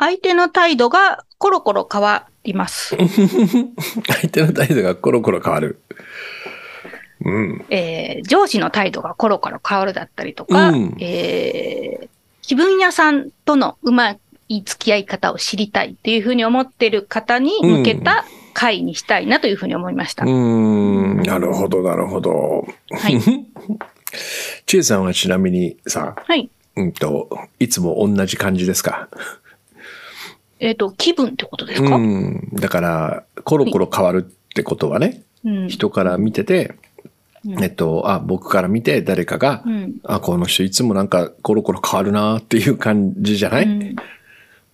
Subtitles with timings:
[0.00, 2.96] 相手の態度がコロコロ変わります。
[4.08, 5.78] 相手の態度がコロコロ変わる。
[7.24, 7.64] うん。
[7.70, 12.08] えー上司の態度がコロコロ変わるだったりとか、うんえー
[12.42, 14.16] 気分屋さんとのうま
[14.48, 18.24] い付き合い方を知りたいというふうに思っている方に向けた
[18.54, 20.24] 会にしたいなというふうに思いました。
[20.24, 22.66] うーん、なるほど、なるほど。
[22.90, 23.20] はい。
[24.66, 26.50] ちえさんはちなみにさ、はい。
[26.74, 27.28] うんと、
[27.60, 29.08] いつも同じ感じですか？
[30.60, 32.04] えっ、と、気分ってことですか、ううん。
[32.34, 32.48] ん。
[32.52, 35.22] だから、コロコロ変わるってことはね、
[35.68, 36.74] 人から見てて、
[37.44, 37.62] うん。
[37.64, 39.96] えっと、あ、僕から見て誰かが、うん。
[40.04, 43.96] あ、この人いつもなんかコロコロ変わるなっていう感じじゃない、うん。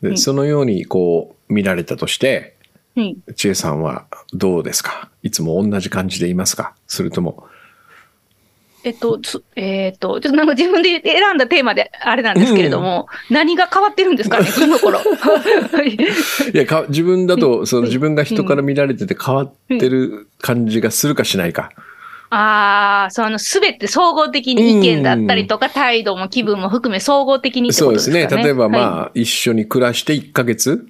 [0.03, 2.57] でそのようにこう見られたとして、
[2.97, 5.11] はいちえさんはどうですか？
[5.23, 6.75] いつも同じ感じでいますか？
[6.87, 7.47] それとも、
[8.87, 14.99] えっと、つえっと、ちょっとなんか自分で選んだテーマであれなんですけれども、何が変わってるんですかね、 この頃。
[14.99, 15.95] は い
[16.55, 21.71] いや、か自分だと、そのはい自分が人から見られてて変わってる感じがするかしないか。
[22.29, 28.27] ああ、そのすべて総合的に意見だったりとか、態度も気分も含め総合的にってそうですね。
[28.27, 28.37] ね。
[28.43, 30.87] 例えばまはあ、一緒に暮らして1ヶ月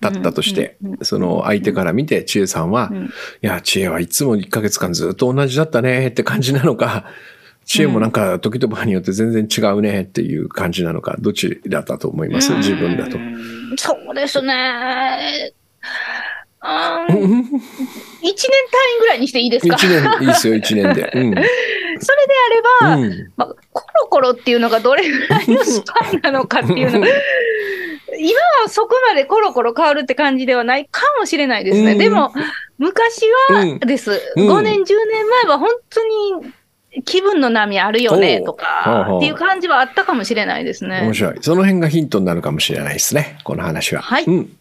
[0.00, 3.04] 経ったとしてその相手から見て、ちえさんは、うん。
[3.06, 3.08] い
[3.42, 7.06] や、知恵はいつも1ヶ月間ずっと同じだったねって感じなのか、
[7.64, 12.52] 知恵もなんか時と場合によって全然違うねっていう感じなのか、どっちだったと思います？
[12.54, 13.18] 自分だと。
[13.18, 13.20] う。
[13.20, 15.52] んそうですね。
[16.60, 17.60] あー一年単
[18.96, 19.74] 位ぐらいにしていいですか？
[19.76, 21.10] 一年、いいですよ、一年で。
[21.14, 21.30] うん。
[21.30, 21.44] それで
[22.82, 27.06] あれば、うんまあ、コロコロっていうのがどれぐらいのスパンなのかっていうの
[28.20, 31.92] 今はそこまでコロコロ変わるって感じではないかもしれないですね。
[31.92, 32.32] うんでも、
[32.78, 34.20] 昔はです。
[34.36, 36.52] うん5年、10年前は本当に
[37.04, 41.14] 気分の波あるよねとかっていう感じはあったかもしれないですね面。
[41.14, 41.38] 白い。
[41.40, 43.38] その辺がヒントになるかもしれないですね。
[43.44, 44.02] この話は。
[44.02, 44.56] はいうん。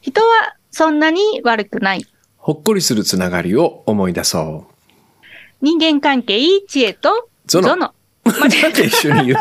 [0.00, 2.04] 人はそんなに悪くない。
[2.38, 4.72] ほっこりするつながりを思い出そう。
[5.60, 7.94] 人間関係、知恵とゾノゾノ。
[8.30, 9.38] なんで一緒に言う？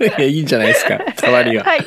[0.04, 0.98] いや、いいんじゃないですか。
[1.16, 1.64] たまりが。
[1.64, 1.80] はい。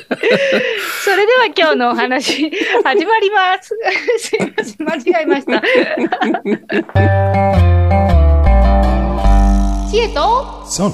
[1.04, 2.50] それでは今日のお話、
[2.84, 3.76] 始まります。
[4.20, 5.62] すいません、間違えました。
[9.90, 10.94] 知恵とそう。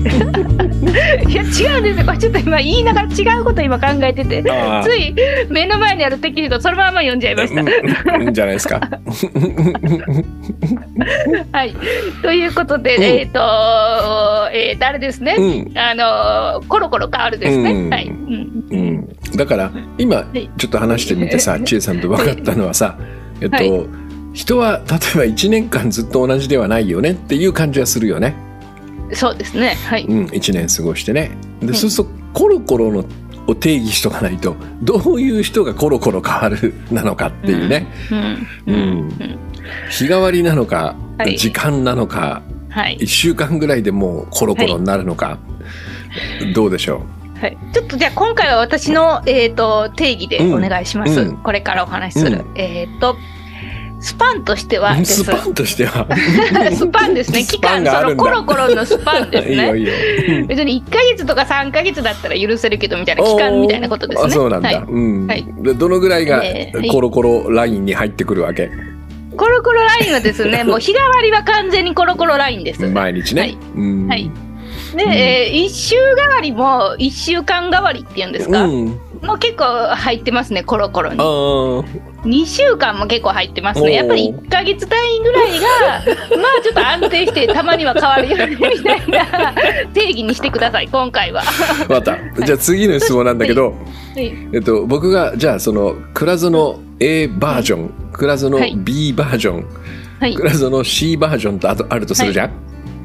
[1.28, 1.46] いや、違
[1.78, 2.04] うんですよ。
[2.06, 4.46] これちょっと今言いながら違うこと今考えてて、つ
[4.96, 5.14] い
[5.50, 7.60] 目の前にあるテキストそのまま読んじゃいました。
[7.60, 7.64] う
[8.30, 8.80] んじゃないですか。
[11.52, 11.74] はい。
[12.22, 13.40] ということで、うんえっ、と、
[14.52, 15.36] えー、誰ですね。
[15.38, 15.78] うん。
[15.78, 17.72] あのーコロコロ変わるですね。
[17.72, 18.06] うんはい。
[18.06, 19.08] うんうん。
[19.36, 22.96] だから、今い、ちょっと話してみてさ、 ちえさんと分かったのはさ、
[23.40, 23.70] えっと、はい
[24.32, 24.94] 人は、例
[25.24, 28.36] えば1年間ずっと同じではないよねっていう感じはするよね。
[29.12, 29.76] そうですね。
[29.86, 30.04] はい。
[30.04, 31.30] うん、1年過ごしてね。
[31.60, 33.04] で、んそうすると、コロコロの
[33.46, 37.86] を定義しとかないと、どういう人がコロコロ変わるなのかっていうね。
[38.10, 38.18] うん。
[38.18, 38.74] うん。
[38.74, 39.38] うんうん
[39.90, 42.96] 日替わりなのか、はい時間なのか、はい。
[42.98, 45.38] 1週間ぐらいでもうコロコロになるのか、
[46.54, 47.04] どうでしょ
[47.40, 53.16] はい、ちょっとじゃあ今回は私の、えー、と定義でお願いします、うんうんこれからお話しする、うんえっ、と
[54.00, 55.24] スパンとしてはうです。
[55.24, 56.06] スパンとしては。
[56.74, 57.44] スパンですね。
[57.44, 59.78] 期間そのコロコロのスパンですいいよね。
[59.78, 60.46] いいよ。
[60.46, 64.28] 別に1ヶ月とか3ヶ月だったら許せるけどみたいな期間みたいなことですね。
[64.28, 64.68] あそうなんだ。
[64.68, 65.26] はい、うん。
[65.26, 65.44] はい。
[65.58, 66.42] でどのぐらいが
[66.90, 68.70] コロコロラインに入ってくるわけ、
[69.36, 72.86] コロコロラインはですね もう日替わりは完全にコロコロラインです。
[72.86, 73.42] 毎日ね。
[73.42, 73.58] はい。
[73.76, 74.08] うん。
[74.08, 74.30] はい。
[74.96, 78.98] で、え1週替わりも1週間替わりっていうんですか、うん。
[79.22, 79.64] もう結構
[79.94, 83.94] 入ってますねコロコロにあー2週間も結構入ってますね。
[83.94, 85.66] やっぱり1ヶ月単位ぐらいが、
[86.36, 89.54] まあちょっと安定してたまには変わるよねみたいな
[89.94, 91.42] 定義にしてください、今回は。
[91.88, 92.44] わかった。
[92.44, 93.68] じゃあ次の質問なんだけど、
[94.14, 99.66] はいえっと、僕が、じゃあその、クラゾの A バージョン、クラゾのはい B バージョン、
[100.20, 100.44] はいク。
[100.44, 102.50] ラゾの C バージョンとあとあるとするじゃん、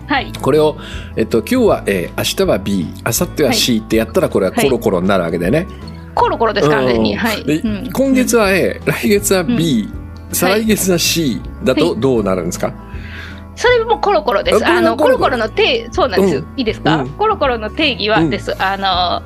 [0.07, 0.31] はい。
[0.41, 0.75] これを、
[1.15, 5.67] えっと、今日は A、明日は B、明後日は C ってやったらこれはコロコロになるわけだよね。
[6.15, 7.13] コロコロです、完全に。
[7.13, 7.19] うん。
[7.19, 7.43] はい。
[7.93, 9.89] 今月は A、来月は B、
[10.31, 12.73] 再来月は C だとどうなるんですか、
[13.55, 14.65] それもコロコロです。
[14.65, 16.37] ああの、コロコロの定、そうなんです。
[16.37, 16.43] うん。
[16.57, 17.09] いいですか、うん。
[17.09, 18.55] コロコロの定義はです。
[18.61, 19.21] あの、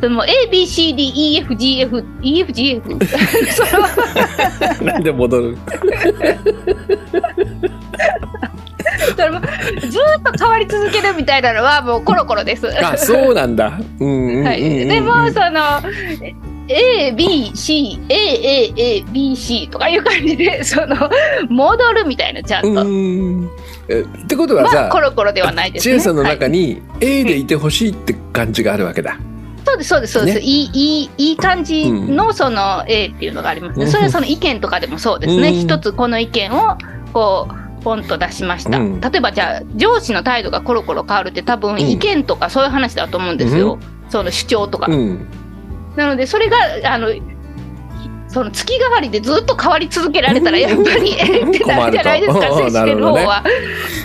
[0.00, 2.88] その A, B, C, D, E, F, G, F, E, F, G, F
[4.84, 5.58] なんで戻る？
[9.20, 12.66] それもずーっと変わり続けるみたいなのはもうコロコロです。
[12.82, 13.78] あ、そうなんだ。
[13.98, 15.82] うんうんうんうん、はい、でもその
[16.68, 21.10] A、B、C、A、A、A、B、C とかいう感じで、その、
[21.48, 22.68] 戻るみたいな、ちゃんと。
[22.68, 23.50] うん
[23.88, 25.98] えってことはまあ、さコロコロではないですね。
[25.98, 29.18] さんの中はいに A でいてほしいって感じがあるわけだ。
[29.64, 30.38] そうです、そうです、そうです。
[30.38, 33.86] ねいい、いい、いい感じの、その、A っていうのがありますね。
[33.88, 35.48] それはその意見とかでもそうですね。
[35.48, 36.78] うん一つこの意見を、
[37.12, 38.78] こう、ポンと出しました。
[38.78, 43.78] うん例えば、じゃあ、上司の態度がコロコロ変わるって多分、ん意見とかそういう話だと思うんですよ。
[44.08, 44.86] その主張とか。
[44.90, 45.26] うん。
[45.96, 47.08] なので、それが、あの、
[48.32, 53.42] その月替わりでずっと変わり続けられたら、やっぱり、えってなるじゃないですか、接してる方は。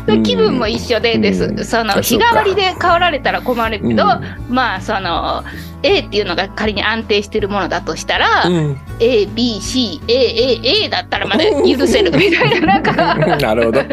[0.07, 0.24] うん。
[0.24, 1.44] 気分も一緒でです。
[1.44, 1.63] うん。
[1.63, 4.54] その日替わりで変わられたら困るけど、うん。
[4.54, 5.44] まあ、その、
[5.83, 8.80] A っていうのが仮に安定してるものだとしたら、うん。
[9.00, 12.94] A、B、C、A、A、A だったらまだ許せるみたいな、なんか、
[13.38, 13.83] なるほど。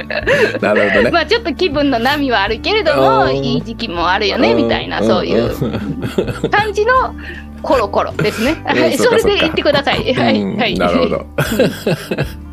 [0.61, 1.11] なるほどね。
[1.11, 3.37] まあちょっと気分の波はあるけれども、うん。
[3.37, 6.51] いい時期もあるよね、みたいな、そういううん。
[6.51, 7.15] 感じの
[7.63, 8.53] コロコロですね。
[8.69, 10.13] う んはい、それで言ってください。
[10.15, 10.75] はい、うんはい。
[10.79, 11.27] なるほど。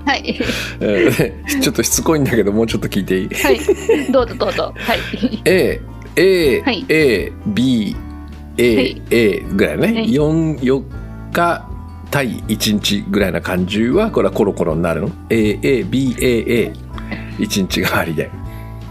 [0.06, 0.40] はい、
[0.82, 3.30] えーちょっとしつこいんだけど、もうちょっと聞いていい？
[3.36, 4.74] はい、どうぞどうぞ。
[4.78, 5.00] はい。
[5.46, 5.80] A、
[6.16, 8.00] A、はい A、B、は
[8.58, 9.84] A い、A ぐらいね。
[9.88, 10.84] はい4、4
[11.34, 11.66] 日
[12.12, 16.74] 対1日ぐらいな感じは、これはコロコロになるの ?A、A、B、A、A。
[17.40, 18.30] 1日代わりで。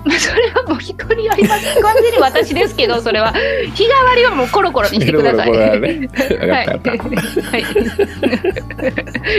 [0.09, 1.83] まあそれはもう人によります。
[1.83, 3.33] 完全に私ですけど、それは。
[3.75, 5.53] 日替わりはもうコロコロにしてください。
[5.53, 5.79] ねはい。
[6.49, 7.65] はい。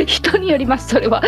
[0.06, 1.22] 人によります、それは。
[1.22, 1.28] は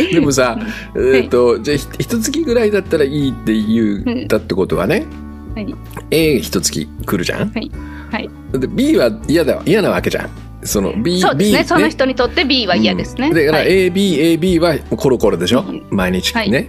[0.00, 0.14] い。
[0.14, 0.56] でもさ、
[0.96, 5.06] えっと、じゃあ、ひ一月ぐらいだったらいいって言ったってことはね、
[5.54, 5.74] はい
[6.12, 7.70] A 一月来るじゃんはい。
[8.12, 8.30] はい。
[8.52, 10.47] で B は嫌だ嫌なわけじゃん。
[10.62, 13.28] その B、そうですねその人にとって B は嫌ですね。
[13.28, 16.40] うんだからはい A、B、A、B はコロコロでしょ、うん毎日ね。
[16.40, 16.68] はいで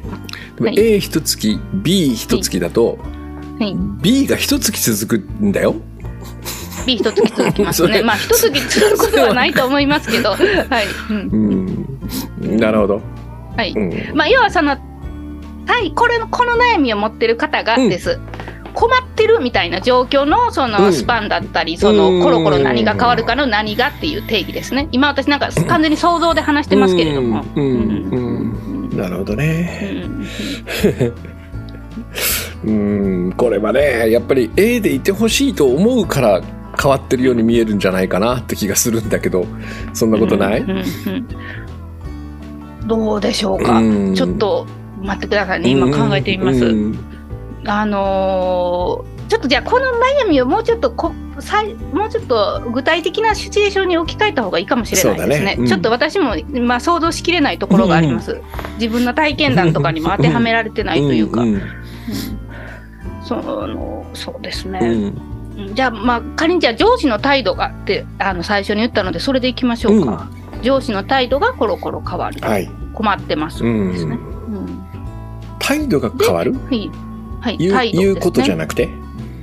[0.59, 2.97] もはい A 一月、B 一月だと、
[3.59, 5.75] はい B が一月続くんだよ。
[6.86, 8.01] B 一月続きますね。
[8.03, 10.39] まあ一月続くことはないと思いますけど、 はい。
[11.09, 11.88] うん
[12.42, 12.57] うん。
[12.57, 13.01] なるほど。
[13.57, 13.74] はい。
[13.75, 14.15] うん。
[14.15, 14.77] まあ要はその、は
[15.83, 18.19] い、これのこの悩みを持ってる方がです。
[18.69, 20.71] 困ってるみたいな状況のそうん。
[20.71, 21.98] のスパンだったり、そうん。
[22.19, 24.88] のコロコロ何が変わるかの何がっていう定義ですね。
[24.92, 27.44] 今私なんか完全に想像で話してますけれども。
[27.56, 27.63] うん。
[27.63, 28.89] うん。
[28.92, 28.98] うん。
[28.98, 30.06] なるほどね。
[32.66, 33.24] うん。
[33.27, 36.42] うん、これはね、やっぱり A でいてほしいと思うから
[36.81, 39.45] 変わってるように見えるんじゃないかなって気がするんだけど、
[39.94, 40.71] そんなことない、うん。
[40.71, 40.77] うん。
[42.81, 42.88] うん。
[42.88, 43.80] どうでしょうか。
[43.80, 44.16] うん。
[44.16, 44.66] ちょっと
[45.01, 45.69] 待ってくださいね。
[45.69, 46.66] 今考えてみます。
[46.66, 47.00] うん
[47.65, 49.85] あのーちょっとじゃあこの
[50.25, 55.45] 悩みをもうちょっとこさいもうちょっと具体的なシチュエーションに置き換えた方がいいかもしれないですね。
[55.45, 56.33] ねうんちょっと私も、
[56.65, 58.41] まあ、想像しきれないところがあります。
[58.79, 61.44] 自分の体験談とかにも当てはめられてないというか。
[61.44, 61.61] んうん
[63.23, 64.79] そのそうですうね。
[64.79, 70.27] んじゃあ、まあ、仮にじゃあ上司の態度がってあの最初に言ったのでそれでいきましょうか。
[70.63, 72.41] 上司の態度がコロコロ変わる。
[72.41, 72.67] はい。
[72.95, 73.63] 困ってます。
[73.63, 74.15] うんですね。
[74.15, 74.83] うん
[75.59, 76.53] 態度が変わる？
[76.53, 76.89] はい。
[77.41, 77.91] はい、言うね。
[77.91, 78.89] 言うことじゃなくて？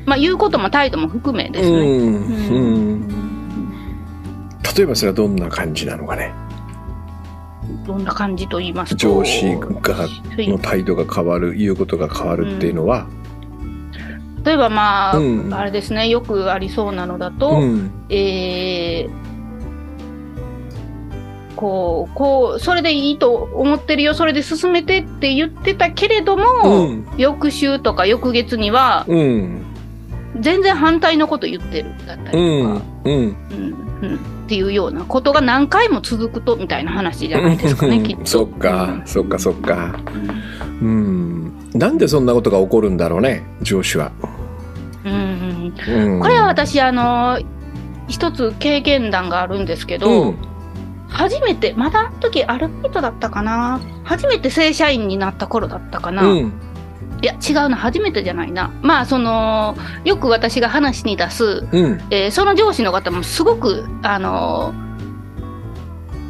[0.05, 1.77] まあ、言うことも態度も含めですね。
[1.79, 2.95] うんううん。
[3.01, 3.09] ん
[4.77, 6.33] 例えばそれはどんな感じなのかね？
[7.87, 8.99] どんな感じと言いますと？
[8.99, 10.09] 上司がは
[10.39, 13.07] いの態度が変わる言うことが変わるっていうのは、
[14.45, 15.55] 例えばまあ、うん。
[15.55, 16.09] あれですね。
[16.09, 17.91] よくありそうなのだと、うん。
[18.09, 19.26] えー
[21.57, 27.09] こうこうそれでいいと思ってるよそれで進めてって言ってたけれども、うん。
[27.17, 29.63] 翌週とか翌月にはうん。
[30.39, 32.63] 全然反対のこと言ってるだったりとか、うん。
[32.71, 32.83] うん。
[33.05, 33.37] うん。
[34.03, 34.17] うん。
[34.17, 38.27] っていうようなことが何回も続くとみたいな話じゃないですかねきっと。
[38.27, 39.99] そっか、そっかそっか。
[40.81, 41.53] うん。
[41.75, 44.13] なんでそんなことが起こるんだろうね上司は、
[45.05, 45.73] うん。
[46.21, 47.41] これは私あの
[48.09, 50.56] 一つ経験談があるんですけど、うん
[51.17, 53.81] 初めてまだあの時アルバイトだったかな？
[54.05, 56.53] 初めて正社員になった頃だったかな、いうん。
[57.23, 57.77] や違うな。
[57.77, 58.71] 初めてじゃないな。
[58.83, 62.01] まあそのよく私が話に出す、うん。
[62.11, 64.75] えーその上司の方もすごくあの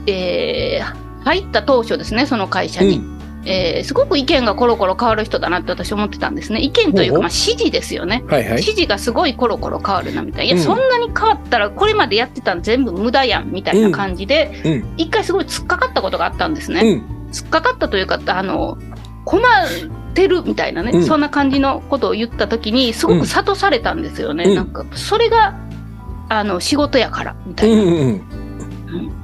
[0.07, 3.03] えー入った当初ですねその会社に、
[3.47, 6.61] えーすごく意見がコロコロ変わる人だなって私思ってたんですね。
[6.61, 8.25] 意見というか、まあ、指示ですよね。
[8.27, 8.51] はいはい。
[8.53, 10.63] 指示がすごいコロコロ変わるなみたいな、いや、うん。
[10.63, 14.95] そんなに変わったら、これまでやってたの全部無駄やんみたいな感じで、うん。
[14.97, 16.81] 一回すごい突っかかったことがあったんですね。
[16.81, 17.29] うん。
[17.31, 18.79] 突っかかったというか、あの、
[19.25, 21.05] 困ってるみたいなね、うん。
[21.05, 24.45] そんな感じのことを言ったときに、すごく諭されたんですよね。
[24.45, 24.55] うん。
[24.57, 25.55] なんか、それが、
[26.29, 27.83] あの、仕事やから、みたういな。
[27.83, 28.11] んうんう
[28.43, 28.46] ん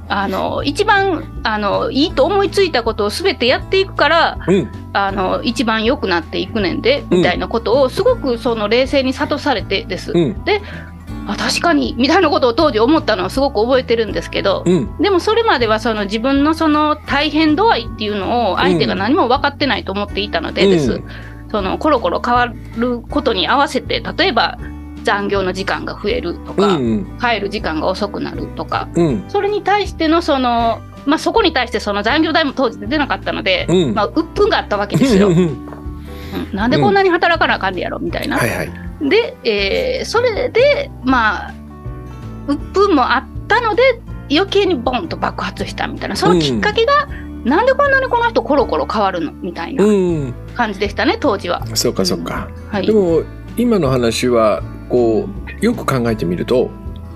[0.09, 4.69] あの、一番、あの、いいと思いついたことをすべてやっていくから、うん。
[4.93, 10.11] あの、一番良くなっていくねんで、みたいなことを、すごくその冷静に諭されてです。
[10.13, 10.35] うん。
[11.25, 14.97] あ確かにみたいなことを当時思ったのをすごく覚えてるんですけど、うん。
[14.99, 21.03] でもそれまではその自分のその大変度合いっていうのを相手が何も分かってないと思っていたのでです、うん。
[21.49, 24.57] そのコロコロ変わることに合わせて例えば
[25.03, 27.17] 残業の時間が増えるとうか、ん。
[27.19, 29.25] 帰る時間が遅くなるとかうん。
[29.27, 35.29] それに対してのそのまあそこに対してその残業代も当時出なかったので、うんまあ鬱憤があったわけですよ。
[35.29, 35.69] うんうん
[36.51, 38.37] なんでこんなに働かなあかんねやろみたいな。
[38.37, 38.71] はいはい。
[39.07, 41.53] で、えーそれでまあ
[42.47, 47.07] 鬱憤もあったので余計にボンと爆発したみたいなそのきっかけが、
[47.43, 50.33] なんでこんなにこの人コロコロ変わるのみたいなうん。
[50.55, 51.63] 感じでしたね当時は。
[51.75, 52.49] そうかそうか。
[52.71, 53.21] はい、でも
[53.57, 55.27] 今の話はこ
[55.61, 56.69] うよく考えてみると、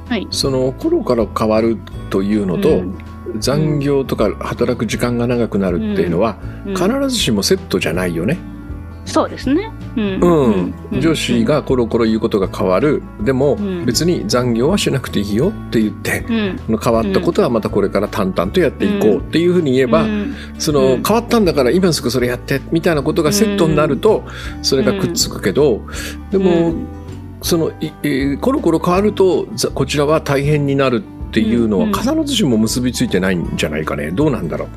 [0.10, 0.28] はい。
[0.32, 1.78] その頃から変わる
[2.10, 2.98] というのと、うん。
[3.40, 6.76] 残業とか働く時間が長くなるっていうのは、うん。
[6.76, 8.38] 必ずしもセットじゃないよね。
[9.08, 9.72] そうですね。
[9.96, 10.74] うん。
[10.92, 11.02] うん。
[11.02, 13.02] 上司、がコロコロ言うことが変わる。
[13.22, 13.86] でもうん。
[13.86, 16.26] 別に残業はしなくていいよって言って
[16.68, 16.80] うん。
[16.80, 20.36] 変わったことはまたこれから淡々とやっていこうっていうふうに言えば、うん。
[20.58, 21.04] そのうん。
[21.04, 24.24] 変わったんだから今すぐそれやってみたいなことがセットになると
[24.62, 25.82] それがくっつくけど
[26.32, 26.97] でもうん
[27.41, 34.12] そのいえーコロコロ変わるとざこちらは大変になるっていうのはうん必ずしも結びついてないんじゃないかね。
[34.12, 34.67] どうなんだろ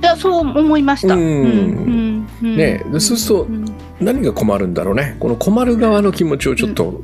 [0.00, 1.14] いやそう思いました。
[1.14, 1.22] うん。
[1.22, 3.64] うんうねでそうするとうん
[4.00, 5.16] 何が困るんだろうね。
[5.18, 7.00] この困る側の気持ちをちょっと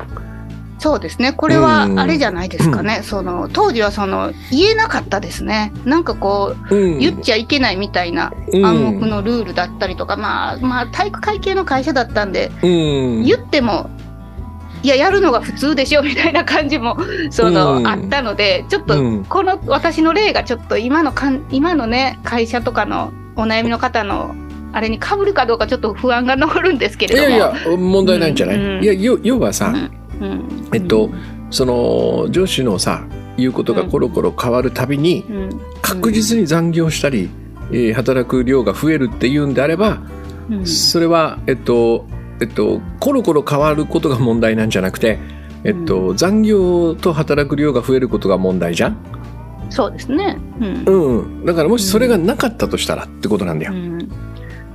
[0.78, 1.32] そうですね。
[1.32, 1.98] これはうん。
[1.98, 3.00] あれじゃないですかね。
[3.02, 5.72] その当時はその言えなかったですね。
[5.84, 6.98] なんかこううん。
[6.98, 8.64] 言っちゃいけないみたいなうん。
[8.64, 13.24] 暗黙のルールだったりとか、まあまあ体育会系の会社だったんで、うん。
[13.24, 13.90] 言っても。
[14.84, 16.98] いややるのが普通でしょみたいな感じも
[17.30, 19.24] その、うんあったのでちょっとうん。
[19.24, 24.34] この私の例がちょっと今のかん今のね会社とかのお悩みの方の
[24.72, 27.28] あれにかぶるかどうかちょっと不安が残るんですけいれども。
[27.30, 28.84] やいや問題ないんじゃない、うん。
[28.84, 29.72] いや要要はさ、
[30.20, 30.28] うん。
[30.28, 30.68] うん。
[30.74, 31.10] えっと
[31.50, 33.06] その上司のさ
[33.38, 35.60] 言うことがコロコロ変わるたびにうん。
[35.80, 37.30] 確実に残業したり、
[37.70, 40.02] えー働く量が増えるっていうんであれば、
[40.50, 40.66] うん。
[40.66, 42.06] それはえっと
[42.44, 45.18] えっとコロコロ変わることが問題なんじゃなくて、
[45.64, 48.96] えっと残業と働く量が増えることが問題じゃん、
[49.70, 50.36] そうですね。
[50.60, 53.72] うんうん、だからもしそれがなかったとしたらってことなんだよ。
[53.72, 54.08] うん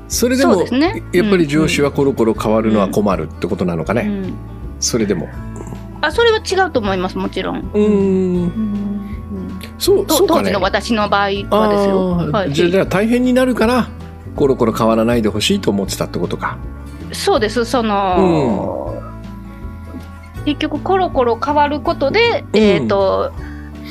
[0.07, 4.33] それでもねやっぱり上司はコロコロ変わるのは困るってことなのかね、うん
[4.79, 5.29] それでも。
[6.01, 7.59] あそれは違うと思いますもちろん。
[7.59, 9.09] うーん
[9.77, 10.61] そうそうかね当時の。
[10.61, 12.31] 私の場合はですよ。
[12.31, 13.89] はいじゃあじゃあ大変になるから
[14.35, 16.57] コロコロ変わらないでほしいと思ってたってことか。
[17.13, 19.01] そうですその、
[20.45, 23.31] 結局コロコロ変わることで、えっ、と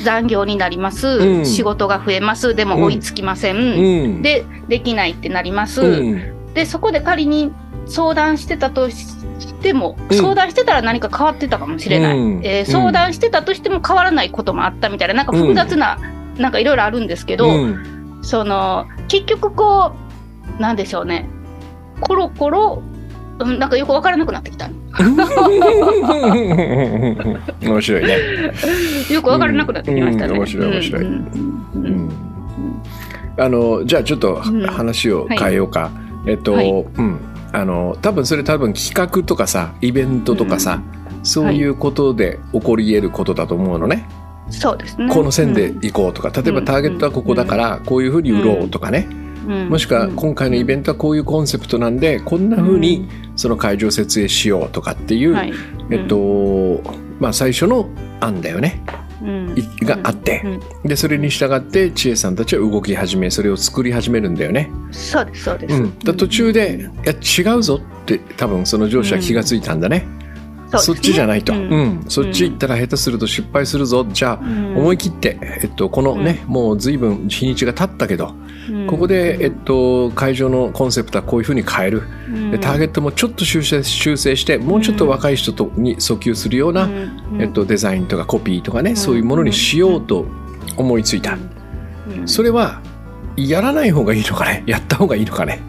[0.03, 1.45] 残業になります、うん。
[1.45, 2.55] 仕事が増えます。
[2.55, 4.21] でも追いつきません、うん。
[4.21, 7.51] でできないってなります、うん、でそこで仮に
[7.85, 9.15] 相談してたとし
[9.61, 10.17] ても、うん。
[10.17, 12.41] 相談してたら何か変わってたかもしれない、うん。
[12.43, 15.99] えー相談してたとしても変わらないこともあったみたいななんか複雑な、
[16.37, 18.19] なんかいろいろあるんですけど、うん。
[18.21, 19.93] その結局こ
[20.57, 21.27] うなんでしょうね。
[22.01, 22.81] コロコロ、
[23.39, 24.69] うん、なんかよく分からなくなってきた。
[27.61, 28.17] 面白いね。
[29.11, 30.31] よく分からなくなってきましたね。
[30.33, 31.03] うん面白い面白い。
[31.03, 31.25] うんうんう
[31.75, 31.83] うん。
[32.07, 32.11] ん
[33.37, 34.63] あのじゃあちょっとうん。
[34.63, 35.91] 話を変えようか。
[36.25, 36.69] えっと、はい。
[36.69, 37.19] うん。
[37.51, 40.81] あの多分それ多分企画とかさイベントとかさ、
[41.23, 44.07] そういうことで起こり得ることだと思うのね。
[44.49, 45.07] そうですね。
[45.09, 49.28] この線で行こうとか、例えばターゲットはここだからこういうふうに売ろうとかね、うん、
[49.69, 55.53] もしくは今回のイベントはこういうコンセプトなんでこんなふうにその会場設営しようとかっていう、はい。
[55.91, 56.81] えっと
[57.19, 57.89] まあ最初の
[58.19, 58.83] 案だよね。
[59.81, 60.41] があって。
[60.45, 60.87] うん。
[60.87, 64.69] でそれに従って千恵さんたちは動き始めそれを作り始めるんだよね。
[64.91, 65.75] そうですそうです。
[65.75, 70.05] うん、だ途中で「いや違うぞ」って多分その上司は気がついたんだね。
[70.77, 72.05] そっちじゃないと、うん。
[72.07, 74.05] そっち行ったら下手すると失敗するぞ。
[74.07, 74.39] じゃあ
[74.77, 78.35] 思い切って、えっと、このね、もう随分日にちが経ったけど、
[78.87, 82.03] ここで、えっと、会場のコンセプトはこういうふうに変える、
[82.51, 86.87] でターゲットもちょっと修正修正してもうちょっと若い人とに訴求するような、
[87.39, 90.27] えっと、デザインとかコピーとかね、そういうものにしようと
[90.77, 91.37] 思いついた、
[92.25, 92.81] それは
[93.35, 94.63] やらない方がいいのかね？
[94.67, 95.61] やった方がいいのかね？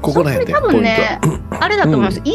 [0.00, 1.64] ここなんやで、多分ねポイントは。
[1.64, 2.34] あれだと思います、いい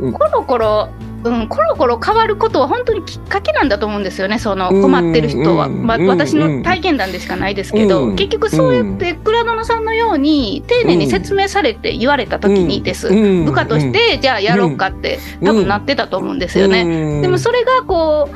[0.00, 0.12] うん。
[0.12, 0.90] コロコロ、
[1.24, 5.68] うん、コロコロ変わることは本当にきっかけなんだと思うんですよね、その困ってる人は。
[5.68, 8.16] まあ、私の体験談でしかないですけど、うん。
[8.16, 16.82] 結局そうやって倉野さんのように丁寧に説明されて言われた時にです、うん部下としてじゃあやろうかって多分なってたと思うんですよね。
[16.82, 17.22] うん。
[17.22, 18.30] でもそれがこ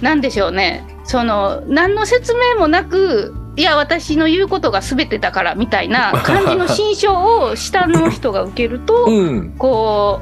[0.00, 0.84] うなんでしょうね。
[1.04, 9.54] その何の説明もなくいや私の言うことが全てだからみたいな感じの 心象を下の人が受けると、うん。
[9.58, 10.20] こ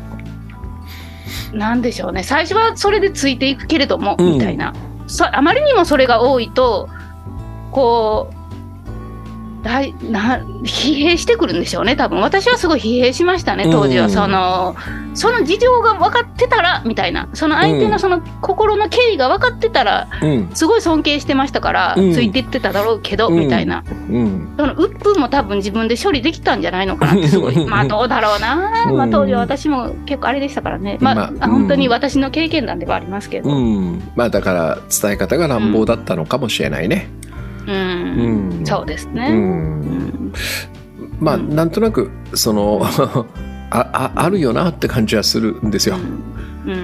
[1.53, 2.23] なんでしょうね。
[2.23, 4.75] 最初はそれでついていくけれども、みたいな。
[5.33, 6.89] あまりにもそれが多いと
[7.71, 8.38] こう
[9.63, 12.21] だいな疲弊してくるんでしょうね多分。
[12.21, 14.77] 私はすごい疲弊しましたね当時は、その
[15.15, 17.29] その事情が分かってたらみたいな。
[17.35, 27.67] その相手のその心の経緯が分かってたら、うん、すごい尊敬してましたから、うん、ついてってただろうけど、みたいな、うん、その鬱憤も多分自分で処理できたんじゃないのかなって すごい。
[27.67, 33.51] まあどうだろうな、まあ、当時は私も結構あれでしたからね、まあ、まあ、本当に私の経験談ではありますけど、
[34.15, 37.09] まあだから伝え方が乱暴だったのかもしれないね。
[37.69, 39.31] うん、そうですね。
[41.21, 42.83] まあ、なんとなくその
[43.71, 45.97] ああるよなって感じはするんですよ。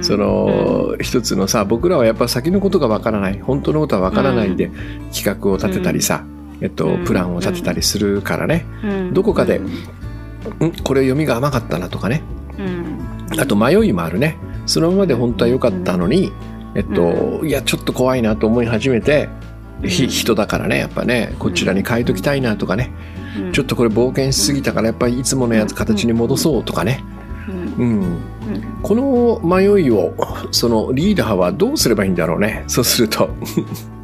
[0.00, 3.41] その、一つのさ僕らはやっぱ先のことがわからない。
[3.41, 4.71] 本当のことはわからないで
[5.14, 6.25] 企画を立てたりさ、
[6.61, 8.67] えっと、プランを立てたりするからね、
[9.12, 9.69] どこかで、ん。
[10.83, 12.23] これ読みが甘かったなとかね、
[13.38, 14.37] あと迷いもあるね。
[14.67, 16.33] そのままで本当は良かったのに、
[16.75, 19.29] えっと、いやちょっと怖いなと思い始めて
[19.88, 22.91] 人だからねやっぱねこちらに変えときたいなとかね、
[23.38, 27.05] うん、ちょっとこれ冒険しすぎたからやっぱりいつものやつ形に戻そうとかね、
[27.79, 28.21] うん、うん、
[28.83, 30.14] この迷いを
[30.50, 32.64] そのリーダーはどうすればいいんだろうね。
[32.67, 33.31] そうすると。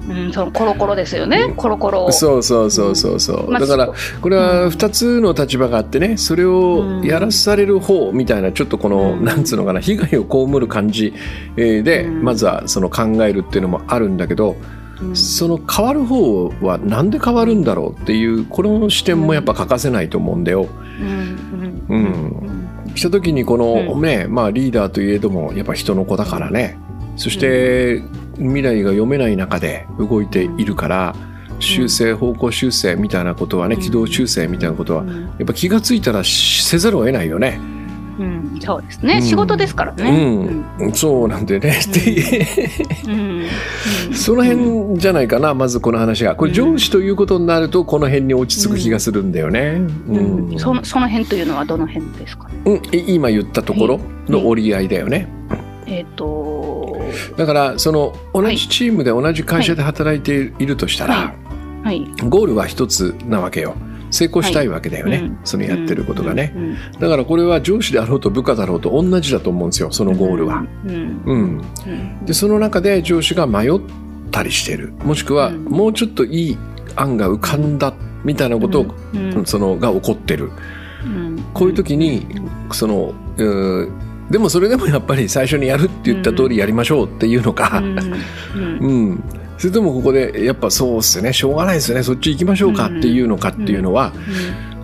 [0.09, 11.15] うん、そのコロコロですよね、コロコロそうそうそうそうそう、だからこれは2つの立場があってねそれをやらされる方みたいなちょっとこの、うん、なんつうのかな被害を被る感じ
[11.55, 14.57] で、まずはその考えるっていうのもあるんだけど、
[15.14, 20.69] その変わる方はなんで変わるんだろうっていうこの視点もやっぱ欠かせないと思うんだよ。
[21.88, 26.78] うん、した時にこのね、まあリーダーといえどもやっぱ人の子だからね。
[27.16, 28.02] そして
[28.37, 31.14] 未来が読めない中で動いているから
[31.59, 37.61] 修正方向修正みたいなことはね軌道修正みたいなことはやっぱ気が付いたらせざるを得ないよね。
[38.21, 40.11] うん、そうですね、うん、仕事ですからね。
[40.79, 41.81] うん、そうなんでね。
[43.09, 46.37] うん、その辺じゃないかな、まずこの話が。
[46.37, 49.81] これ上司ということになると、この辺に落ち着く気がするんだよね。
[50.09, 50.59] うん。
[50.59, 55.27] そのその辺というのはどの辺ですか、うん、今言ったところの折り合いだよね。
[55.87, 57.00] えっ、と
[57.38, 61.35] だからその同じチームで同じ会社で働いているとしたら、はい。
[61.83, 63.75] はい、ゴールは一つなわけよ。
[64.11, 66.55] 成功したいわけだよね、はい、そのやってることがね、
[66.99, 70.64] だからこれは上司であろうと部下だろうと同じだと思うんですよそのゴールは。
[70.85, 71.62] うん
[72.25, 73.81] でその中で上司が迷っ
[74.31, 74.92] たりしてる。
[75.05, 76.59] もしくはもうちょっといい
[76.96, 77.94] 案が浮かんだ
[78.25, 78.87] みたいなことを、
[79.44, 80.51] そのが起こってる。
[81.55, 82.27] こういう時に
[82.73, 83.14] その
[84.31, 89.23] でもそれでもやっぱり最初にやるって言った通りやりましょうっていうのか、うん
[89.61, 91.35] それともここでやっぱそうっすね。
[91.35, 92.03] しょうがないですね。
[92.03, 94.14] そっち行きましょうかっていうのかっていうのは、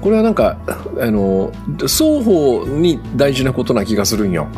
[0.02, 0.58] これはなんか
[1.00, 4.50] あの双方に大事なことな気がするんよ、ね、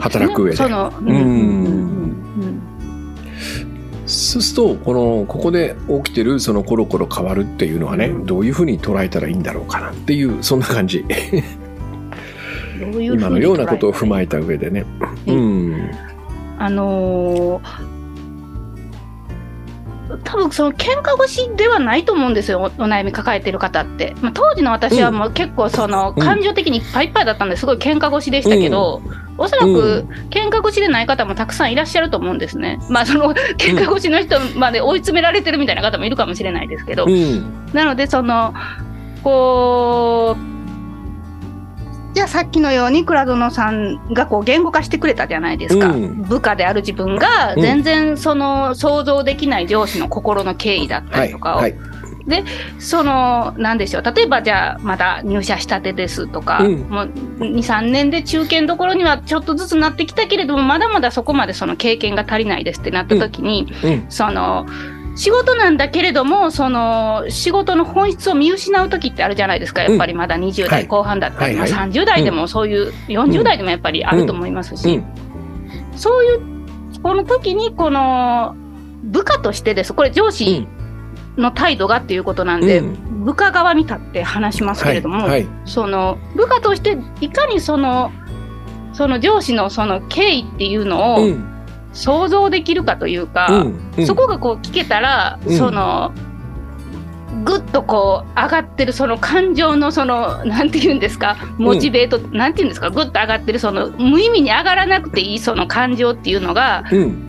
[0.00, 0.56] 働く上で。
[0.56, 0.64] そ
[4.38, 11.04] うするとこのここで起きてるそのコロコロ変わるっていうのはね、どういうふうに捉えたらいいんだろうかなっていうそんな感じ。
[12.98, 14.86] 今のようなことを踏まえた上でね。
[15.26, 15.90] うん、
[16.58, 17.97] あのー
[20.24, 24.14] 多分その喧嘩腰ではないと思うんですよ、お悩み抱えてる方って。
[24.22, 32.78] まあ、当時の私はもう結構その感情的にいっぱいいっぱいだったんですごい喧嘩腰でしたけど、うん、おそらく喧嘩腰でない方もたくさんいらっしゃると思うんですね。
[32.88, 37.04] まあその喧嘩腰の人まで追い詰められてるみたいな方もいるかもしれないですけど。
[37.04, 38.54] うん、なのでその
[39.22, 40.57] こう
[42.18, 52.44] じゃあさっきのように倉園さんがこう言語化してくれたじゃないですか、うん、部下である自分が全然その想像できない上司の心の経緯だったりとかを、はいはい、で
[52.80, 54.02] そのなんでしょう。
[54.02, 57.06] 例えばじゃあまだ入社したてですとか、うん、もう
[57.38, 64.66] 23年で中堅どころにはちょっとずつなってきたけれどもまだまだそこまでその経験が足りないですってなった時に、うん、その。
[65.18, 72.92] 仕事なんだけれども、その仕事の本質を見失う時ってあるじゃないですか、やっぱりまだ20代後半だったり、うんはい、まあ、30代でもそういう、うん、
[73.32, 76.40] 40代でもやっぱりあると思いますし、うん、そういう、
[77.02, 78.54] この時に、この
[79.02, 80.68] 部下としてです、これ、上司
[81.36, 85.30] の態度がっていうことなんで、部下側に立って話しますけれども、はい。
[85.30, 88.12] はい、その部下としていかにその、
[88.92, 91.28] その上司のその経緯っていうのを、
[91.98, 96.12] 想像できるかというか、うんうん、そこがこう聞けたら、うん、その
[97.44, 106.84] ぐっとこう上がってるその感情のそのなんて言うんですかモチベート、うん、なんて言うんですかぐっと上がってるその無意味に上がらなくていいその感情っていうのが、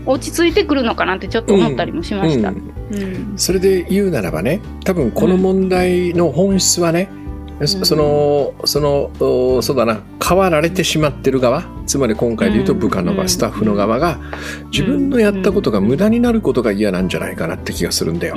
[0.06, 2.54] 落ち着いてくるのかなってちょっと思ったりもしました。
[3.38, 7.10] それで言うならばね多分この問題の本質はね、
[7.66, 10.02] そのそのそうだな。
[10.26, 11.64] 変わられてしまってる側。
[11.88, 14.20] つまり今回で言うと部下の側、スタッフの側が
[14.72, 18.36] 自分のやったことが無駄になることが嫌なんじゃないかなって気がするんだよ。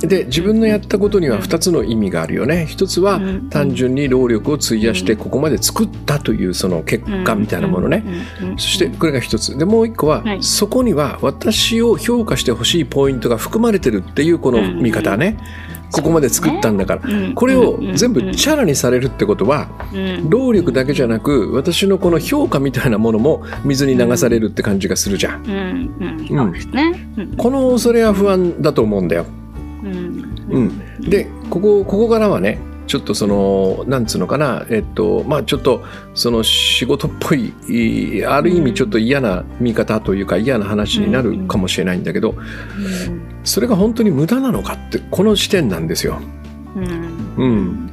[0.00, 2.64] で自分のやったことには2つの意味があるよね。
[2.66, 8.02] 一つは単純に労力を費やしてここまで作ったというその結果みたいなものね。
[8.56, 9.58] そしてこれが一つ。
[9.58, 15.36] でもう一個は、そこには私を評価してほしいポイントが含まれてるっていうこの見方ね。
[15.94, 19.68] ここまで作ったんだから、ね、これを全部チャラにされるってことは、
[20.28, 26.26] 労力だけじゃなく私のこの評価みたいなものも水に流されるって感じがするじゃん。
[27.36, 29.26] この恐れは不安だと思うんだよ。
[30.50, 42.34] うん、でここここからはねちょっとそのなんつうのかなえっとまあちょっとその仕事っぽいある意味ちょっと嫌な見方というか嫌な話になるかもしれないんだけど、
[43.42, 46.20] それが本当に無駄なのかってこの視点なんですよ。
[46.76, 47.90] うん、うん。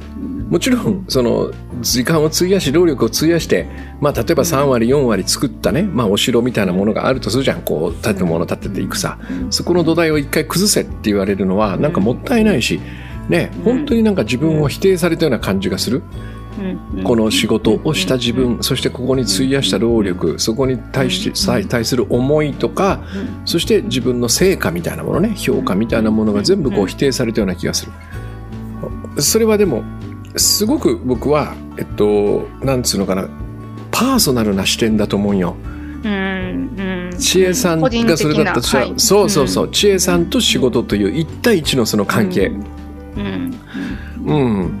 [0.50, 1.50] もちろんその
[1.80, 3.66] 時間を費やし労力を費やして、
[4.00, 7.62] まあ、例えば3割4割作ったね、まあ、お城みたいなものがあるとするじゃん。
[7.62, 9.18] こう建物建てていくさ。
[9.50, 12.80] そこの土台を一回崩せって言われるのはなんかもったいないし
[13.28, 16.02] ね、本当になんか自分を否定されたような感じがする。
[17.02, 21.32] この仕事をした自分、そしてここに費やした労力、そこに対し
[21.66, 23.00] 対する思いとか、
[23.44, 27.92] そして自分の成果みたいなものね、評価みたいなものが全部こう否定されたような気がする。
[29.18, 29.82] それはでも、
[30.36, 33.28] すごく僕は、えっと、なんつうのかな、
[33.90, 35.56] パーソナルな視点だと思うよ。
[37.18, 42.52] 知恵さんがそれだったとしたら、はい、そうそうそう、知恵さんと仕事という一対一のその関係。
[43.16, 44.80] うん、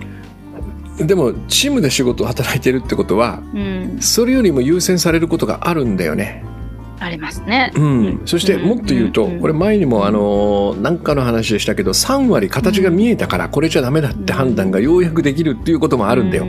[0.98, 6.44] うん、でもチームで仕事を働いてるってことは、うん、それよりも優先されることがあるんだよね。
[7.00, 7.72] ありますね。
[7.74, 16.46] うん、そしてもっと言うと、これ前にもあの何かの話でしたけど3割形が見えたからこれじゃダメだって判断がようやくできるっていうこともあるんだよ。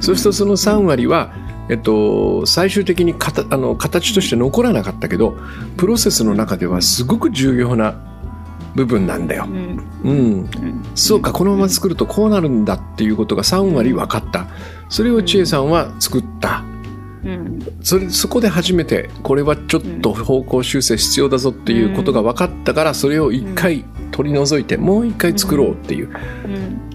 [0.00, 1.32] そうするとその3割は
[1.70, 5.34] えっと、最終的にかたあの形として残らなかったけど
[5.78, 8.13] プロセスの中ではすごく重要な
[8.74, 9.46] 部分なんだよ。
[9.48, 10.50] うん、うん、
[10.94, 14.46] そうかこのまま作るとこうなるんだっていうことが3割分かった。
[14.88, 16.64] それを千恵さんは作った。
[17.24, 26.10] うん、それそこで初めてこれはちょっと方向修正必要だぞっていうことが分かったからそれを一回取り除いてもう一回作ろうっていう。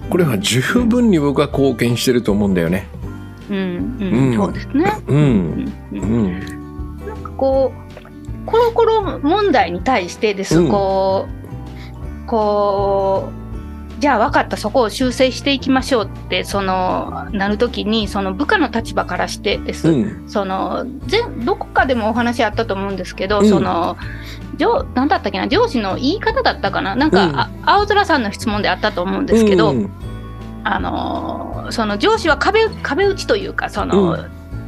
[0.08, 2.88] これは十分に僕は貢献してると思うんだよね。
[3.48, 4.92] うん、うん、そうですね。
[5.06, 11.39] うん、うん、なんかこうコロコロ問題に対してです、こう
[12.30, 13.28] こ
[13.98, 23.96] うじゃあ分かったそこを修正していきましょうってそのなる時にその部下の立場からしてです、うん、そのぜどこかでもお話あったと思うんですけど、うん、その
[24.56, 26.94] 上何だったっけな上司の言い方だったかな。
[26.94, 29.74] なんか、うん、青空さんの質問であったと思うんですけど、
[30.64, 34.16] あのその上司は壁壁打ちというかその、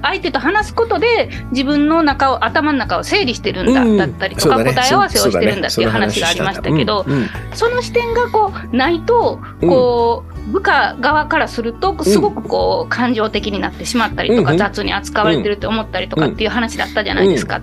[0.02, 7.06] 相手と話すことで自分の中を頭の中を整理してるんだ、うん、だったりとか、ね、答え合わせをしてるんだっていう話がありましたけど、
[7.54, 17.60] その視点がこうないとこう、部下側からするとすごくこう感情的になってしまったりとか、雑に扱われてるって思ったりとかっていう話だったじゃないですか。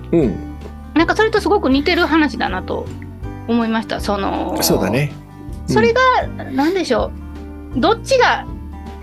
[0.94, 2.86] なんかそれとすごく似てる話だなと
[3.48, 4.00] 思いました。
[4.00, 5.12] そのそうだね、
[5.68, 6.02] それが
[6.52, 7.12] 何でしょ
[7.76, 7.80] う。
[7.80, 8.46] どっちが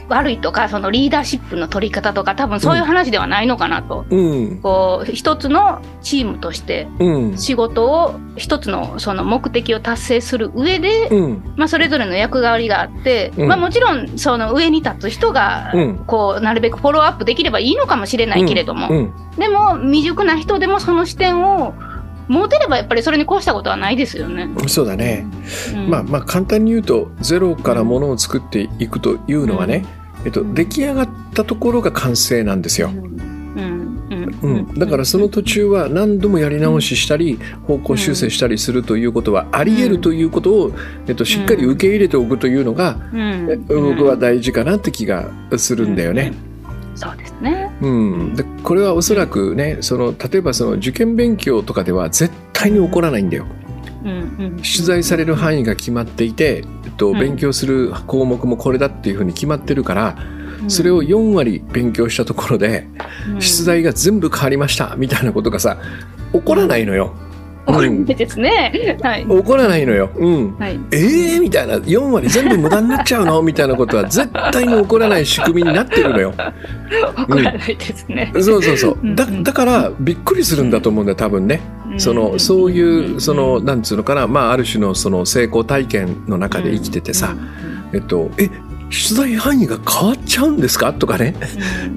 [0.08, 6.88] 悪いとかそのリーダーシップの取り方とか多分そういう話ではないのかなと、うん、こう一つのチームとして
[7.36, 15.72] 仕事を一つのその目的を達成する上で、うん、まあ、それぞれの役割があって、うん、まあ、もちろんその上に立つ人が
[16.06, 21.74] こうなるべくフォローアップできればいいのかもしれないけれども、でも未熟な人でもその視点を
[22.28, 24.48] 持てればやっぱりそれに越したことはないですよね。
[24.66, 25.26] そうだね。
[25.74, 29.84] うん、まあまあ簡単に言うとゼロからものを作っていくというのはね、
[30.20, 32.90] うん、えっと出来上がったところが完成なんですよ。
[34.42, 40.72] うん、だからその途中は何度もやり直ししたり方向修正したりするということはあり得るということを、
[41.08, 42.98] えっと、しっかり受け入れておくというのが、
[43.68, 46.32] 僕は大事かなって気がするんだよね。
[46.96, 53.46] そうですね、うん、でこれはおそらくねその例えばその受験勉強とかでは絶対に起こらないんだよ。
[54.04, 54.14] うんう
[54.50, 60.16] ん、取材される範囲が決まっていて、えっと、勉強する項目もこれだっていうふうに決まってるから、
[60.62, 62.86] うん、それを4割勉強したところで、
[63.28, 65.78] うん、出題が全部変わりましたみたいなことがさ
[66.32, 67.06] 起こらないのよ。
[67.06, 67.25] 怒らない
[68.14, 68.98] ですね。
[69.02, 69.26] はい。
[69.26, 70.10] 怒らないのよ。
[70.16, 70.56] うん。
[70.58, 73.42] はい、ええー、みたいな、4割全部無駄になっちゃうの？
[73.42, 76.34] みたいなことは絶対に起こらない仕組みになってるのよ。
[77.16, 78.30] 怒らないですね。
[78.34, 78.98] うん、そうそうそう。
[79.14, 81.60] だ、だからびっくりするんだと思うんだよ、多分ね。
[81.98, 87.34] その、そういう、その、なんつうのかな、まあ、ある種のその成功体験の中で生きててさ、
[87.92, 88.50] えっと、え、
[88.88, 90.92] 出題範囲が変わっちゃうんですか？
[90.92, 91.34] とかね、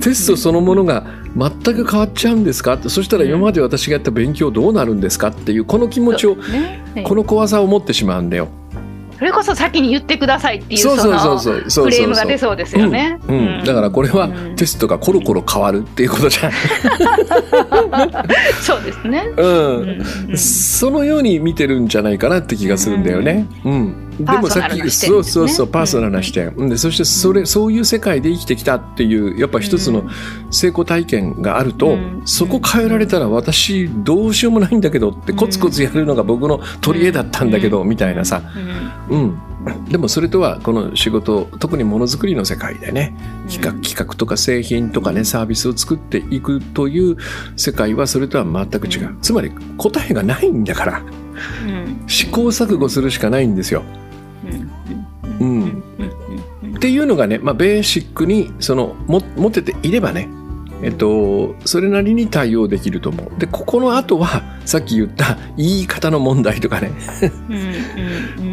[0.02, 1.06] テストそのものが
[1.38, 2.80] 全く変わっちゃうんですか？
[2.82, 5.28] そしたら今まで私がやった勉強どうなるんですか？
[5.28, 8.50] っていうこの気持ちを、ね、この怖さを持ってしまうんだよ。
[9.18, 11.10] それこそ先に言ってくださいっていうそのフ
[11.90, 13.20] レームが出そうですよね。
[13.28, 16.52] うん、だからこれはテストがコロコロ変わるっていうことじゃん。
[18.62, 19.30] そうですね。
[19.36, 23.46] うん、そのように見てるんじゃないかなって気がするんだよね。
[23.66, 24.09] うん。
[24.20, 30.10] でもさっき、そうそうそうパーソナルな視点、うん、でそしてそれそういう世界で生きてきたっていうやっぱ一つの
[30.52, 38.44] 成功体験があると、そこ変えられたら私どうしようもないんだけどってコツコツやるのが僕の取り柄だったんだけど、みたいなさ、
[39.10, 39.40] うん。
[39.90, 43.14] でもそれとはこの仕事特にものづくりの世界でね
[43.50, 47.18] 企画企画とか製品とかねサービスを作っていくという
[47.58, 49.18] 世界はそれとは全く違う。
[49.22, 51.04] つまり答えがないんだから、
[52.08, 53.84] 試行錯誤するしかないんですよ。
[55.40, 55.84] うん、
[56.76, 60.30] っていうのがね、まあ、ベーシックにそのも持てていればね。
[60.82, 63.40] えっと、それなりに対応できると思う。
[63.40, 66.92] で、ここの後は、さっき言った言い方の問題とかね。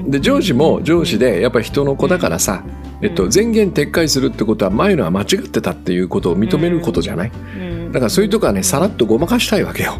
[0.09, 2.64] で、上司も上司で、やっぱり人の子だからさ、
[3.01, 7.33] えっと、前言撤回するってことは前のは間違ってたっていうことを認めることじゃない、
[7.97, 9.97] だからそういうとこはねさらっとごまかしたいわけよ。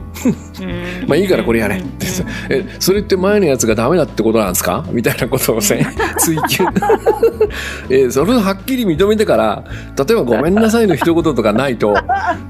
[1.07, 1.79] まあいいからこれやれ。
[1.79, 2.07] って
[2.51, 4.85] えそれって前のやつがダメだってことなんですか？
[4.93, 5.87] みたいなことをね
[6.21, 6.65] 追求。
[7.89, 9.65] えそれをはっきり認めてから
[9.97, 11.97] 例えば「ごめんなさい」の一言とかないと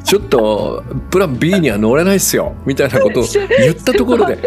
[0.02, 2.54] ちょっとプラン B には乗れないっすよ。
[2.66, 3.24] みたいなことを
[3.60, 4.38] 言ったところで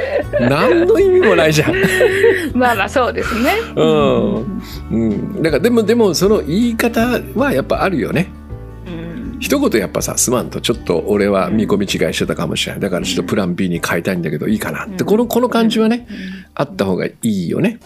[0.41, 1.73] 何の意味もないじゃん。
[2.53, 3.53] まあまあそうですね。
[3.77, 8.33] うん、うん、だからでもでもその言い方はやっぱあるよね。
[9.39, 12.81] 一言やっぱさすまんとちょっと俺は見込み違いしてたかもしれない。
[12.81, 15.03] だからちょっとプラン B に変えたいんだけどいいかなって。
[15.03, 16.07] このこの感じはね
[16.55, 17.79] あった方がいいよね。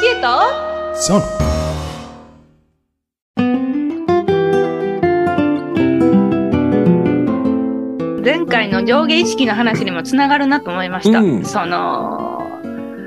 [0.00, 0.26] 知恵と
[0.96, 1.22] そう。
[8.24, 11.20] 前回の上下意識の話にもつながるなと思いました。
[11.20, 12.33] うん、その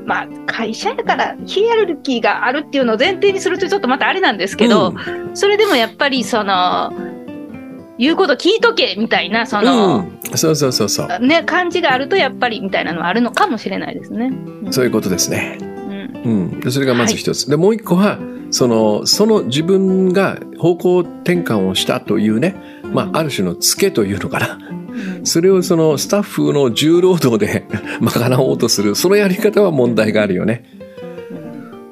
[0.07, 6.93] まあ、会社やからヒエラルキーがあるっていうのを前提にするとちょっとまたあれなんですけど、うん、それでもやっぱりその
[7.97, 11.19] 言うこと聞いとけみたいなその、うん、そうそうそうそう。
[11.19, 14.27] ね感じがあるとやっぱりみたいなのはあるのかもしれないですね。
[14.27, 15.57] うん、そういうことですね。
[15.61, 18.17] うん、うん、それがまず一つ、はい、でもう一個は
[18.49, 22.55] そのその自分が方向転換をしたというね、
[22.93, 24.76] まあ、ある種のツケというのかな。
[25.27, 27.65] それをそのスタッフの重労働で
[28.01, 30.63] 賄おうとする、そのやり方は問題があるよね。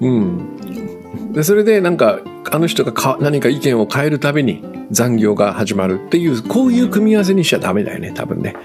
[0.01, 1.33] うん。
[1.33, 2.19] で、それでなんか、
[2.49, 8.55] あの人がか何か意見を変えるたびに残業が始まるっていう、こういう組み合わせにしちゃダメだよね、多分ね。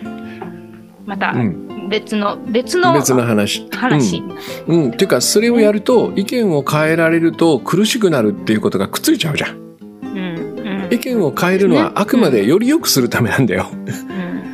[1.06, 1.34] また、
[1.88, 3.66] 別の、別の別の話。
[3.72, 4.22] 話。
[4.68, 4.82] うん。
[4.84, 4.90] うん。
[4.90, 9.56] っていうか、それをやると、意見を変えられると苦しくなるっていうことがくっついちゃうじゃん。
[10.02, 10.88] うん。
[10.92, 13.66] 意見を変えるのはあくまでより良くするためなんだよ。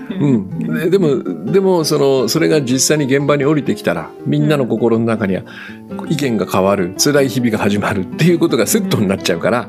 [0.09, 5.43] うん、でもでもそのそれが実際に現場に降りてきたらみんなの心の中には
[6.09, 9.69] 意見が変わる辛い日々が始まるっていうことがセットになっちゃうから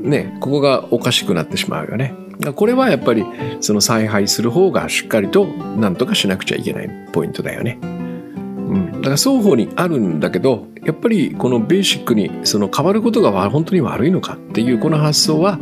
[0.00, 2.14] ねここがおかしくなってしまうよね。
[2.56, 3.24] これはやっぱり
[3.60, 7.78] その采配する方がしっかりと何とかしなくちゃいけないポイントだよね。
[7.82, 15.60] うん、だから双方にあるんだけどやっぱりこのベーシックにその変わることが本当に悪いのかっていうこの発想は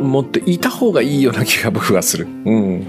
[0.00, 2.26] 持っていた方がいいような気が僕はする。
[2.26, 2.86] うん。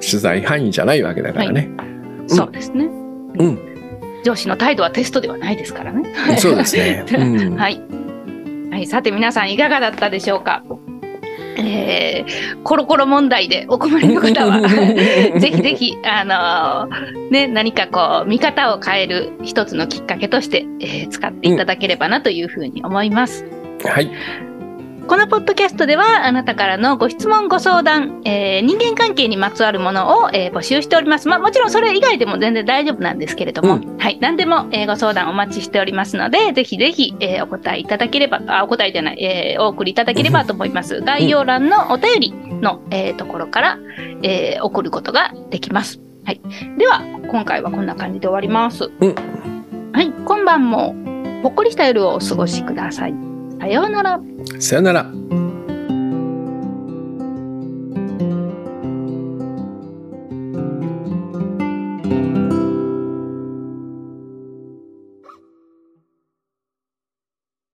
[0.00, 1.70] 取材範囲じゃないわけだからね。
[1.76, 2.84] はいうん、そうですね。
[2.86, 4.22] うん。
[4.24, 6.12] 上司の態度はテストではないですからね。
[6.38, 7.04] そうですね。
[7.16, 7.80] うん、はい。
[8.70, 8.86] はい。
[8.86, 10.62] さて皆さんいかがだったでしょうか？
[11.54, 23.44] えー、コロコロ問題でお困りの方は ぜひぜひ、あのー、ね、何かこう、見方を変える一つのきっかけとして、えー、使っていただければなというふうに思います。
[23.84, 24.10] うん、はい。
[25.08, 31.28] このポッドキャストではあなたからのご質問ご相談、えー、人間関係にまつわるものを、えー、募集しております。
[31.28, 41.00] まあもちろんそれ以外でも全然大丈夫なんですけれども、うん、はい、何でも、えー、ご相談お待ちしておりますので、ぜひぜひ、えー、お答えいただければ、あ、お答えじゃない、えー、お送りいただければと思います。
[41.00, 43.78] 概要欄のお便りの、えー、ところから、
[44.22, 46.00] えー、送ることができます。
[46.24, 46.40] はい。
[46.78, 48.90] では、今回はこんな感じで終わります。
[49.00, 49.14] うん、
[49.92, 50.94] はい、今晩も
[51.42, 53.31] ほっこりした夜をお過ごしください。
[53.62, 54.20] さようなら。
[54.58, 55.51] さようなら。